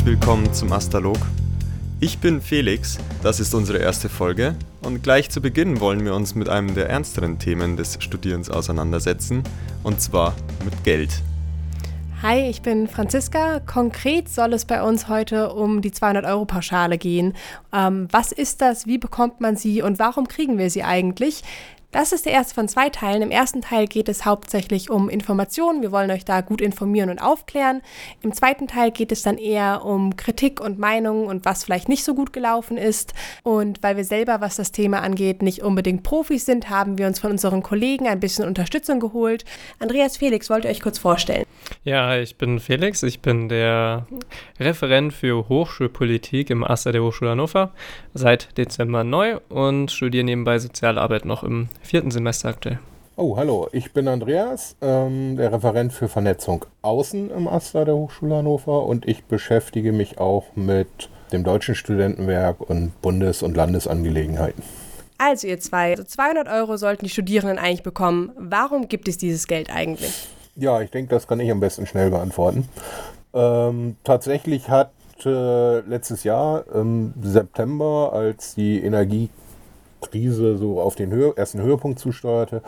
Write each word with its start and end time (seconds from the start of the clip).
herzlich 0.00 0.18
willkommen 0.18 0.54
zum 0.54 0.72
Astalog. 0.72 1.18
Ich 2.00 2.20
bin 2.20 2.40
Felix, 2.40 2.96
das 3.22 3.38
ist 3.38 3.54
unsere 3.54 3.76
erste 3.76 4.08
Folge 4.08 4.54
und 4.80 5.02
gleich 5.02 5.28
zu 5.28 5.42
Beginn 5.42 5.78
wollen 5.78 6.02
wir 6.06 6.14
uns 6.14 6.34
mit 6.34 6.48
einem 6.48 6.74
der 6.74 6.88
ernsteren 6.88 7.38
Themen 7.38 7.76
des 7.76 7.98
Studierens 8.00 8.48
auseinandersetzen, 8.48 9.42
und 9.82 10.00
zwar 10.00 10.34
mit 10.64 10.84
Geld. 10.84 11.10
Hi, 12.22 12.48
ich 12.48 12.62
bin 12.62 12.88
Franziska. 12.88 13.60
Konkret 13.60 14.30
soll 14.30 14.54
es 14.54 14.64
bei 14.64 14.82
uns 14.82 15.08
heute 15.08 15.52
um 15.52 15.82
die 15.82 15.90
200-Euro-Pauschale 15.90 16.96
gehen. 16.96 17.34
Ähm, 17.70 18.08
was 18.10 18.32
ist 18.32 18.62
das, 18.62 18.86
wie 18.86 18.96
bekommt 18.96 19.42
man 19.42 19.56
sie 19.56 19.82
und 19.82 19.98
warum 19.98 20.28
kriegen 20.28 20.56
wir 20.56 20.70
sie 20.70 20.82
eigentlich? 20.82 21.42
Das 21.92 22.12
ist 22.12 22.24
der 22.24 22.32
erste 22.32 22.54
von 22.54 22.68
zwei 22.68 22.88
Teilen. 22.88 23.22
Im 23.22 23.32
ersten 23.32 23.62
Teil 23.62 23.88
geht 23.88 24.08
es 24.08 24.24
hauptsächlich 24.24 24.90
um 24.90 25.08
Informationen. 25.08 25.82
Wir 25.82 25.90
wollen 25.90 26.12
euch 26.12 26.24
da 26.24 26.40
gut 26.40 26.60
informieren 26.60 27.10
und 27.10 27.18
aufklären. 27.18 27.82
Im 28.22 28.32
zweiten 28.32 28.68
Teil 28.68 28.92
geht 28.92 29.10
es 29.10 29.22
dann 29.22 29.38
eher 29.38 29.84
um 29.84 30.14
Kritik 30.14 30.60
und 30.60 30.78
Meinungen 30.78 31.26
und 31.26 31.44
was 31.44 31.64
vielleicht 31.64 31.88
nicht 31.88 32.04
so 32.04 32.14
gut 32.14 32.32
gelaufen 32.32 32.76
ist. 32.76 33.12
Und 33.42 33.82
weil 33.82 33.96
wir 33.96 34.04
selber, 34.04 34.40
was 34.40 34.54
das 34.54 34.70
Thema 34.70 35.00
angeht, 35.00 35.42
nicht 35.42 35.62
unbedingt 35.62 36.04
Profis 36.04 36.46
sind, 36.46 36.70
haben 36.70 36.96
wir 36.96 37.08
uns 37.08 37.18
von 37.18 37.32
unseren 37.32 37.64
Kollegen 37.64 38.06
ein 38.06 38.20
bisschen 38.20 38.46
Unterstützung 38.46 39.00
geholt. 39.00 39.44
Andreas 39.80 40.16
Felix, 40.16 40.48
wollt 40.48 40.64
ihr 40.64 40.70
euch 40.70 40.80
kurz 40.80 40.98
vorstellen? 40.98 41.46
Ja, 41.82 42.18
ich 42.18 42.36
bin 42.36 42.60
Felix. 42.60 43.02
Ich 43.02 43.20
bin 43.20 43.48
der 43.48 44.06
Referent 44.58 45.14
für 45.14 45.48
Hochschulpolitik 45.48 46.50
im 46.50 46.62
Aster 46.62 46.92
der 46.92 47.02
Hochschule 47.02 47.30
Hannover. 47.30 47.70
Seit 48.12 48.58
Dezember 48.58 49.02
neu 49.02 49.38
und 49.48 49.90
studiere 49.90 50.24
nebenbei 50.24 50.58
Sozialarbeit 50.58 51.24
noch 51.24 51.42
im 51.42 51.68
vierten 51.80 52.10
Semester 52.10 52.50
aktuell. 52.50 52.80
Oh, 53.16 53.38
hallo, 53.38 53.68
ich 53.72 53.92
bin 53.92 54.08
Andreas, 54.08 54.76
ähm, 54.82 55.36
der 55.36 55.52
Referent 55.52 55.94
für 55.94 56.08
Vernetzung 56.08 56.66
außen 56.82 57.30
im 57.30 57.48
AStA 57.48 57.86
der 57.86 57.94
Hochschule 57.94 58.36
Hannover 58.36 58.84
und 58.84 59.08
ich 59.08 59.24
beschäftige 59.24 59.92
mich 59.92 60.18
auch 60.18 60.54
mit 60.54 61.08
dem 61.32 61.44
Deutschen 61.44 61.74
Studentenwerk 61.74 62.60
und 62.60 62.92
Bundes- 63.00 63.42
und 63.42 63.56
Landesangelegenheiten. 63.56 64.62
Also 65.16 65.46
ihr 65.46 65.60
zwei, 65.60 65.94
200 65.94 66.46
Euro 66.48 66.76
sollten 66.76 67.06
die 67.06 67.10
Studierenden 67.10 67.58
eigentlich 67.58 67.82
bekommen. 67.82 68.32
Warum 68.36 68.88
gibt 68.88 69.08
es 69.08 69.16
dieses 69.16 69.46
Geld 69.46 69.70
eigentlich? 69.70 70.28
Ja, 70.56 70.80
ich 70.80 70.90
denke, 70.90 71.14
das 71.14 71.26
kann 71.26 71.40
ich 71.40 71.50
am 71.50 71.60
besten 71.60 71.86
schnell 71.86 72.10
beantworten. 72.10 72.68
Ähm, 73.32 73.96
tatsächlich 74.04 74.68
hat 74.68 74.92
äh, 75.24 75.80
letztes 75.80 76.24
Jahr 76.24 76.64
im 76.74 77.12
September, 77.22 78.12
als 78.12 78.54
die 78.54 78.82
Energie 78.82 79.30
Krise 80.00 80.56
so 80.56 80.80
auf 80.80 80.94
den 80.96 81.10
Höhe, 81.10 81.34
ersten 81.36 81.60
Höhepunkt 81.60 81.98
zusteuerte. 81.98 82.62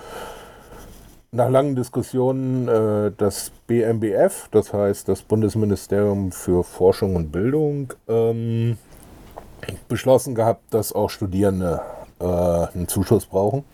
Nach 1.33 1.49
langen 1.49 1.77
Diskussionen 1.77 2.69
äh, 2.69 3.11
das 3.17 3.53
BMBF, 3.67 4.49
das 4.51 4.73
heißt 4.73 5.09
das 5.09 5.23
Bundesministerium 5.23 6.31
für 6.31 6.63
Forschung 6.63 7.17
und 7.17 7.33
Bildung, 7.33 7.95
ähm, 8.07 8.77
beschlossen 9.89 10.35
gehabt, 10.35 10.75
dass 10.75 10.93
auch 10.93 11.09
Studierende 11.09 11.81
äh, 12.21 12.25
einen 12.25 12.87
Zuschuss 12.87 13.25
brauchen. 13.25 13.65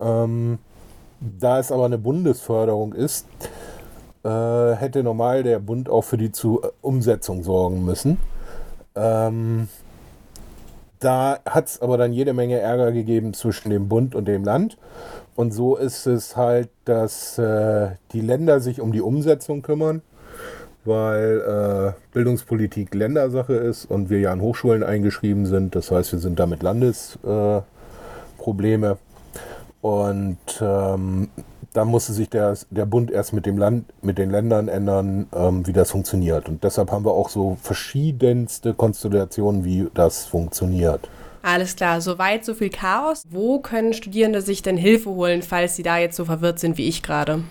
Ähm, 0.00 0.58
da 1.20 1.58
es 1.58 1.72
aber 1.72 1.86
eine 1.86 1.98
Bundesförderung 1.98 2.92
ist, 2.92 3.26
äh, 4.24 4.74
hätte 4.74 5.02
normal 5.02 5.42
der 5.42 5.58
Bund 5.58 5.88
auch 5.88 6.02
für 6.02 6.18
die 6.18 6.32
Zu 6.32 6.62
Umsetzung 6.80 7.42
sorgen 7.42 7.84
müssen. 7.84 8.18
Ähm, 8.94 9.68
da 11.00 11.38
hat 11.46 11.66
es 11.66 11.80
aber 11.80 11.96
dann 11.96 12.12
jede 12.12 12.32
Menge 12.32 12.58
Ärger 12.58 12.92
gegeben 12.92 13.32
zwischen 13.32 13.70
dem 13.70 13.88
Bund 13.88 14.14
und 14.14 14.26
dem 14.26 14.44
Land. 14.44 14.76
Und 15.36 15.52
so 15.52 15.76
ist 15.76 16.06
es 16.06 16.36
halt, 16.36 16.68
dass 16.84 17.38
äh, 17.38 17.90
die 18.12 18.20
Länder 18.20 18.58
sich 18.58 18.80
um 18.80 18.90
die 18.90 19.00
Umsetzung 19.00 19.62
kümmern, 19.62 20.02
weil 20.84 21.40
äh, 21.40 21.92
Bildungspolitik 22.12 22.92
Ländersache 22.94 23.54
ist 23.54 23.84
und 23.84 24.10
wir 24.10 24.18
ja 24.18 24.32
an 24.32 24.40
Hochschulen 24.40 24.82
eingeschrieben 24.82 25.46
sind. 25.46 25.76
Das 25.76 25.92
heißt, 25.92 26.12
wir 26.12 26.18
sind 26.18 26.40
damit 26.40 26.64
Landesprobleme. 26.64 28.98
Und 29.80 30.38
ähm, 30.60 31.28
da 31.72 31.84
musste 31.84 32.12
sich 32.12 32.28
der, 32.28 32.56
der 32.70 32.86
Bund 32.86 33.10
erst 33.10 33.32
mit 33.32 33.46
dem 33.46 33.58
Land, 33.58 33.84
mit 34.02 34.18
den 34.18 34.30
Ländern 34.30 34.68
ändern, 34.68 35.28
ähm, 35.34 35.66
wie 35.66 35.72
das 35.72 35.90
funktioniert. 35.90 36.48
Und 36.48 36.64
deshalb 36.64 36.90
haben 36.90 37.04
wir 37.04 37.12
auch 37.12 37.28
so 37.28 37.56
verschiedenste 37.62 38.74
Konstellationen, 38.74 39.64
wie 39.64 39.88
das 39.94 40.24
funktioniert. 40.24 41.08
Alles 41.42 41.76
klar, 41.76 42.00
soweit 42.00 42.44
so 42.44 42.54
viel 42.54 42.70
Chaos. 42.70 43.24
Wo 43.30 43.60
können 43.60 43.92
Studierende 43.92 44.42
sich 44.42 44.62
denn 44.62 44.76
Hilfe 44.76 45.10
holen, 45.10 45.42
falls 45.42 45.76
sie 45.76 45.82
da 45.82 45.98
jetzt 45.98 46.16
so 46.16 46.24
verwirrt 46.24 46.58
sind 46.58 46.78
wie 46.78 46.88
ich 46.88 47.02
gerade? 47.02 47.42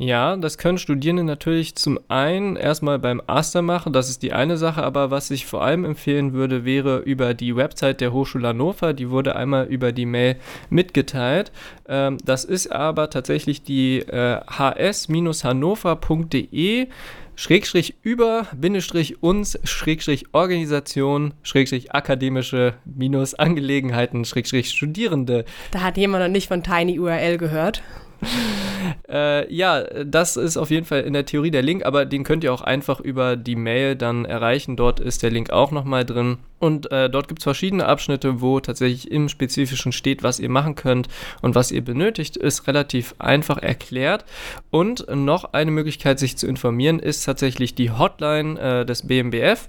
Ja, 0.00 0.36
das 0.36 0.58
können 0.58 0.78
Studierende 0.78 1.24
natürlich 1.24 1.74
zum 1.74 1.98
einen 2.06 2.54
erstmal 2.54 3.00
beim 3.00 3.20
Aster 3.26 3.62
machen, 3.62 3.92
das 3.92 4.08
ist 4.08 4.22
die 4.22 4.32
eine 4.32 4.56
Sache, 4.56 4.84
aber 4.84 5.10
was 5.10 5.32
ich 5.32 5.44
vor 5.44 5.64
allem 5.64 5.84
empfehlen 5.84 6.34
würde, 6.34 6.64
wäre 6.64 6.98
über 6.98 7.34
die 7.34 7.56
Website 7.56 8.00
der 8.00 8.12
Hochschule 8.12 8.46
Hannover, 8.46 8.92
die 8.92 9.10
wurde 9.10 9.34
einmal 9.34 9.66
über 9.66 9.90
die 9.90 10.06
Mail 10.06 10.36
mitgeteilt. 10.70 11.50
Ähm, 11.88 12.18
das 12.24 12.44
ist 12.44 12.70
aber 12.70 13.10
tatsächlich 13.10 13.64
die 13.64 13.98
äh, 13.98 14.40
hs-hannover.de 14.46 16.86
Schrägstrich 17.34 17.96
über, 18.02 18.46
Bindestrich 18.56 19.20
uns, 19.22 19.58
Schrägstrich 19.64 20.26
Organisation, 20.32 21.34
Schrägstrich 21.42 21.92
akademische 21.92 22.74
minus 22.84 23.34
Angelegenheiten, 23.34 24.24
Schrägstrich 24.24 24.70
Studierende. 24.70 25.44
Da 25.72 25.82
hat 25.82 25.96
jemand 25.96 26.22
noch 26.24 26.30
nicht 26.30 26.46
von 26.48 26.62
Tiny 26.62 27.00
URL 27.00 27.38
gehört. 27.38 27.82
Äh, 29.08 29.52
ja, 29.52 29.82
das 30.04 30.36
ist 30.36 30.56
auf 30.56 30.70
jeden 30.70 30.86
Fall 30.86 31.02
in 31.02 31.12
der 31.12 31.24
Theorie 31.24 31.50
der 31.50 31.62
Link, 31.62 31.84
aber 31.84 32.04
den 32.04 32.24
könnt 32.24 32.44
ihr 32.44 32.52
auch 32.52 32.62
einfach 32.62 33.00
über 33.00 33.36
die 33.36 33.56
Mail 33.56 33.96
dann 33.96 34.24
erreichen. 34.24 34.76
Dort 34.76 35.00
ist 35.00 35.22
der 35.22 35.30
Link 35.30 35.50
auch 35.50 35.70
nochmal 35.70 36.04
drin. 36.04 36.38
Und 36.58 36.90
äh, 36.90 37.08
dort 37.08 37.28
gibt 37.28 37.40
es 37.40 37.44
verschiedene 37.44 37.86
Abschnitte, 37.86 38.40
wo 38.40 38.58
tatsächlich 38.60 39.10
im 39.10 39.28
Spezifischen 39.28 39.92
steht, 39.92 40.22
was 40.22 40.40
ihr 40.40 40.50
machen 40.50 40.74
könnt 40.74 41.08
und 41.40 41.54
was 41.54 41.70
ihr 41.70 41.84
benötigt, 41.84 42.36
ist 42.36 42.66
relativ 42.66 43.14
einfach 43.18 43.58
erklärt. 43.58 44.24
Und 44.70 45.06
noch 45.14 45.52
eine 45.52 45.70
Möglichkeit, 45.70 46.18
sich 46.18 46.36
zu 46.36 46.46
informieren, 46.46 46.98
ist 46.98 47.24
tatsächlich 47.24 47.74
die 47.74 47.92
Hotline 47.92 48.58
äh, 48.58 48.84
des 48.84 49.06
BMBF. 49.06 49.68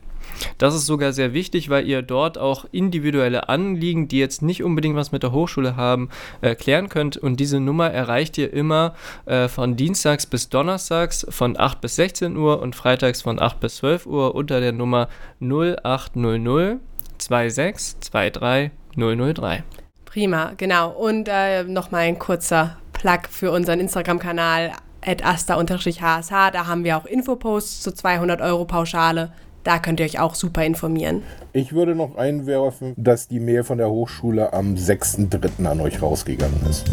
Das 0.58 0.76
ist 0.76 0.86
sogar 0.86 1.14
sehr 1.14 1.34
wichtig, 1.34 1.70
weil 1.70 1.88
ihr 1.88 2.02
dort 2.02 2.38
auch 2.38 2.66
individuelle 2.72 3.50
Anliegen, 3.50 4.08
die 4.08 4.20
jetzt 4.20 4.42
nicht 4.42 4.64
unbedingt 4.64 4.96
was 4.96 5.12
mit 5.12 5.24
der 5.24 5.32
Hochschule 5.32 5.76
haben, 5.76 6.10
äh, 6.42 6.56
klären 6.56 6.90
könnt. 6.90 7.18
Und 7.18 7.40
diese 7.40 7.60
Nummer 7.60 7.92
erreicht 7.92 8.38
ihr 8.38 8.54
immer 8.54 8.94
äh, 9.26 9.48
von 9.48 9.76
Dienstags 9.76 10.26
bis 10.26 10.50
Donnerstags 10.50 11.26
von 11.30 11.58
8 11.60 11.82
bis 11.82 11.96
16 11.96 12.38
Uhr 12.38 12.62
und 12.62 12.76
freitags 12.76 13.22
von 13.22 13.42
8 13.42 13.60
bis 13.60 13.78
12 13.78 14.06
Uhr 14.06 14.36
unter 14.36 14.60
der 14.60 14.72
Nummer 14.72 15.10
0800 15.42 16.80
26 17.18 18.12
23 18.12 18.72
003. 18.96 19.64
Prima, 20.06 20.54
genau. 20.58 20.90
Und 20.90 21.28
äh, 21.32 21.64
nochmal 21.64 22.02
ein 22.02 22.18
kurzer 22.18 22.78
Plug 22.94 23.22
für 23.30 23.52
unseren 23.52 23.80
Instagram-Kanal 23.80 24.72
asta-hsh. 25.02 26.00
Da 26.30 26.68
haben 26.68 26.84
wir 26.84 26.98
auch 26.98 27.06
Infoposts 27.06 27.82
zu 27.82 27.94
200 27.94 28.42
Euro 28.42 28.66
Pauschale. 28.66 29.32
Da 29.64 29.80
könnt 29.80 30.00
ihr 30.00 30.06
euch 30.06 30.20
auch 30.20 30.36
super 30.36 30.64
informieren. 30.66 31.24
Ich 31.54 31.74
würde 31.74 31.96
noch 31.96 32.16
einwerfen, 32.16 32.94
dass 32.98 33.28
die 33.28 33.40
Mail 33.40 33.64
von 33.64 33.78
der 33.78 33.90
Hochschule 33.90 34.54
am 34.54 34.76
6.3. 34.76 35.66
an 35.66 35.82
euch 35.82 36.02
rausgegangen 36.02 36.62
ist. 36.70 36.88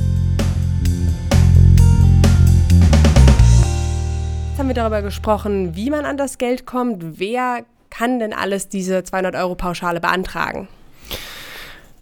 Jetzt 4.49 4.59
haben 4.59 4.69
wir 4.69 4.75
darüber 4.75 5.03
gesprochen, 5.03 5.77
wie 5.77 5.91
man 5.91 6.05
an 6.05 6.17
das 6.17 6.39
Geld 6.39 6.67
kommt. 6.67 7.21
Wer 7.21 7.65
kann 7.91 8.19
denn 8.19 8.33
alles 8.33 8.69
diese 8.69 9.05
200 9.05 9.37
Euro 9.37 9.55
Pauschale 9.55 10.01
beantragen? 10.01 10.69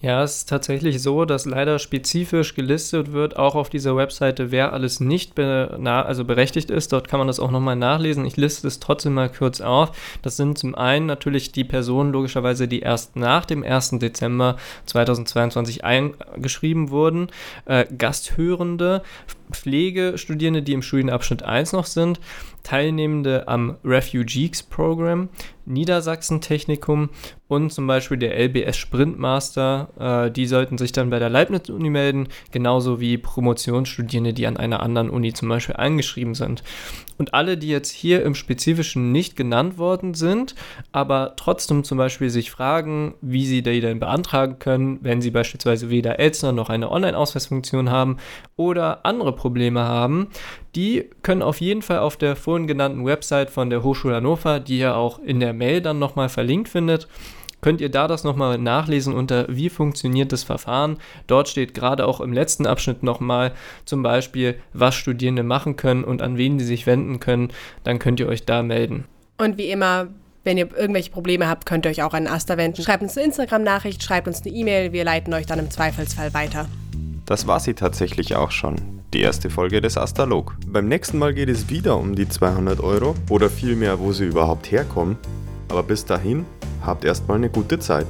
Ja, 0.00 0.22
es 0.22 0.38
ist 0.38 0.48
tatsächlich 0.48 1.02
so, 1.02 1.26
dass 1.26 1.44
leider 1.44 1.78
spezifisch 1.78 2.54
gelistet 2.54 3.12
wird, 3.12 3.36
auch 3.36 3.54
auf 3.54 3.68
dieser 3.68 3.96
Webseite, 3.96 4.50
wer 4.50 4.72
alles 4.72 4.98
nicht 4.98 5.34
be 5.34 5.78
also 5.84 6.24
berechtigt 6.24 6.70
ist. 6.70 6.92
Dort 6.92 7.06
kann 7.06 7.18
man 7.18 7.26
das 7.26 7.38
auch 7.38 7.50
nochmal 7.50 7.76
nachlesen. 7.76 8.24
Ich 8.24 8.38
liste 8.38 8.66
es 8.66 8.80
trotzdem 8.80 9.12
mal 9.12 9.28
kurz 9.28 9.60
auf. 9.60 9.92
Das 10.22 10.38
sind 10.38 10.56
zum 10.56 10.74
einen 10.74 11.04
natürlich 11.04 11.52
die 11.52 11.64
Personen, 11.64 12.12
logischerweise, 12.12 12.66
die 12.66 12.80
erst 12.80 13.16
nach 13.16 13.44
dem 13.44 13.62
1. 13.62 13.98
Dezember 13.98 14.56
2022 14.86 15.84
eingeschrieben 15.84 16.88
wurden, 16.88 17.28
äh, 17.66 17.84
Gasthörende, 17.96 19.02
Pflegestudierende, 19.52 20.62
die 20.62 20.72
im 20.72 20.82
Studienabschnitt 20.82 21.42
1 21.42 21.72
noch 21.72 21.86
sind, 21.86 22.20
Teilnehmende 22.62 23.48
am 23.48 23.76
Refugees 23.84 24.62
Program, 24.62 25.28
Niedersachsen 25.66 26.40
Technikum 26.40 27.10
und 27.48 27.72
zum 27.72 27.86
Beispiel 27.86 28.16
der 28.16 28.38
LBS 28.38 28.76
Sprintmaster. 28.76 30.26
Äh, 30.26 30.30
die 30.30 30.46
sollten 30.46 30.78
sich 30.78 30.92
dann 30.92 31.10
bei 31.10 31.18
der 31.18 31.28
Leibniz-Uni 31.28 31.90
melden, 31.90 32.28
genauso 32.52 33.00
wie 33.00 33.18
Promotionsstudierende, 33.18 34.32
die 34.32 34.46
an 34.46 34.56
einer 34.56 34.80
anderen 34.80 35.10
Uni 35.10 35.32
zum 35.32 35.48
Beispiel 35.48 35.76
eingeschrieben 35.76 36.34
sind. 36.34 36.62
Und 37.18 37.34
alle, 37.34 37.58
die 37.58 37.68
jetzt 37.68 37.90
hier 37.90 38.22
im 38.22 38.34
Spezifischen 38.34 39.12
nicht 39.12 39.36
genannt 39.36 39.78
worden 39.78 40.14
sind, 40.14 40.54
aber 40.92 41.34
trotzdem 41.36 41.84
zum 41.84 41.98
Beispiel 41.98 42.30
sich 42.30 42.50
fragen, 42.50 43.14
wie 43.20 43.46
sie 43.46 43.62
die 43.62 43.80
denn 43.80 43.98
beantragen 43.98 44.58
können, 44.58 44.98
wenn 45.02 45.20
sie 45.20 45.30
beispielsweise 45.30 45.90
weder 45.90 46.18
Elster 46.18 46.52
noch 46.52 46.70
eine 46.70 46.90
Online-Ausweisfunktion 46.90 47.90
haben 47.90 48.16
oder 48.56 49.04
andere 49.04 49.34
Probleme 49.34 49.80
haben, 49.80 50.28
die 50.76 51.10
können 51.22 51.42
auf 51.42 51.60
jeden 51.60 51.82
Fall 51.82 51.98
auf 51.98 52.16
der 52.16 52.36
vorhin 52.36 52.66
genannten 52.66 53.04
Website 53.04 53.50
von 53.50 53.70
der 53.70 53.82
Hochschule 53.82 54.14
Hannover, 54.14 54.60
die 54.60 54.78
ihr 54.78 54.96
auch 54.96 55.18
in 55.18 55.40
der 55.40 55.49
Mail 55.52 55.80
dann 55.80 55.98
nochmal 55.98 56.28
verlinkt 56.28 56.68
findet, 56.68 57.08
könnt 57.60 57.80
ihr 57.80 57.90
da 57.90 58.08
das 58.08 58.24
nochmal 58.24 58.58
nachlesen 58.58 59.14
unter 59.14 59.46
wie 59.48 59.68
funktioniert 59.68 60.32
das 60.32 60.42
Verfahren. 60.42 60.98
Dort 61.26 61.48
steht 61.48 61.74
gerade 61.74 62.06
auch 62.06 62.20
im 62.20 62.32
letzten 62.32 62.66
Abschnitt 62.66 63.02
nochmal 63.02 63.52
zum 63.84 64.02
Beispiel, 64.02 64.56
was 64.72 64.94
Studierende 64.94 65.42
machen 65.42 65.76
können 65.76 66.04
und 66.04 66.22
an 66.22 66.36
wen 66.36 66.58
sie 66.58 66.64
sich 66.64 66.86
wenden 66.86 67.20
können. 67.20 67.52
Dann 67.84 67.98
könnt 67.98 68.20
ihr 68.20 68.28
euch 68.28 68.44
da 68.44 68.62
melden. 68.62 69.04
Und 69.38 69.58
wie 69.58 69.70
immer, 69.70 70.08
wenn 70.44 70.56
ihr 70.56 70.68
irgendwelche 70.76 71.10
Probleme 71.10 71.48
habt, 71.48 71.66
könnt 71.66 71.84
ihr 71.84 71.90
euch 71.90 72.02
auch 72.02 72.14
an 72.14 72.26
Asta 72.26 72.56
wenden. 72.56 72.82
Schreibt 72.82 73.02
uns 73.02 73.16
eine 73.16 73.26
Instagram-Nachricht, 73.26 74.02
schreibt 74.02 74.26
uns 74.26 74.42
eine 74.42 74.54
E-Mail, 74.54 74.92
wir 74.92 75.04
leiten 75.04 75.32
euch 75.34 75.46
dann 75.46 75.58
im 75.58 75.70
Zweifelsfall 75.70 76.32
weiter. 76.34 76.68
Das 77.26 77.46
war 77.46 77.60
sie 77.60 77.74
tatsächlich 77.74 78.34
auch 78.36 78.50
schon, 78.50 78.99
die 79.12 79.20
erste 79.20 79.50
Folge 79.50 79.80
des 79.80 79.96
Astalog. 79.96 80.56
Beim 80.66 80.86
nächsten 80.86 81.18
Mal 81.18 81.34
geht 81.34 81.48
es 81.48 81.68
wieder 81.68 81.96
um 81.96 82.14
die 82.14 82.28
200 82.28 82.80
Euro 82.80 83.14
oder 83.28 83.50
vielmehr, 83.50 83.98
wo 83.98 84.12
sie 84.12 84.26
überhaupt 84.26 84.70
herkommen. 84.70 85.16
Aber 85.68 85.82
bis 85.82 86.04
dahin, 86.04 86.46
habt 86.84 87.04
erstmal 87.04 87.38
eine 87.38 87.50
gute 87.50 87.78
Zeit. 87.78 88.06